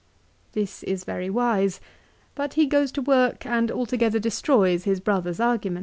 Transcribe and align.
2 0.53 0.59
This 0.61 0.81
is 0.81 1.03
very 1.03 1.29
wise, 1.29 1.79
but 2.33 2.55
he 2.55 2.65
goes 2.65 2.91
to 2.91 3.03
work 3.03 3.45
and 3.45 3.69
altogether 3.69 4.17
destroys 4.17 4.83
his 4.83 4.99
brother's 4.99 5.39
argument. 5.39 5.79